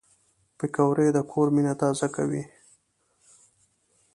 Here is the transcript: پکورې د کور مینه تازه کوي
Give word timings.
پکورې 0.57 1.07
د 1.13 1.17
کور 1.31 1.47
مینه 1.55 1.73
تازه 1.81 2.07
کوي 2.15 2.43